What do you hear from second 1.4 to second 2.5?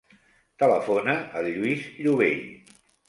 al Lluís Llobell.